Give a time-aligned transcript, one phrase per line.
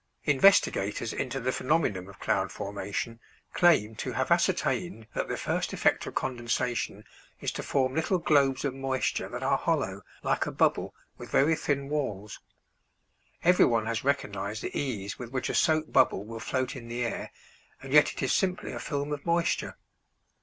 [0.23, 3.19] Investigators into the phenomenon of cloud formation
[3.53, 7.03] claim to have ascertained that the first effect of condensation
[7.39, 11.53] is to form little globes of moisture that are hollow, like a bubble, with very
[11.55, 12.39] thin walls.
[13.43, 17.29] Everyone has recognized the ease with which a soap bubble will float in the air,
[17.79, 19.77] and yet it is simply a film of moisture.